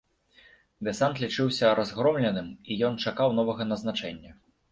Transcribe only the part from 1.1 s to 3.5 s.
лічыўся разгромленым, і ён чакаў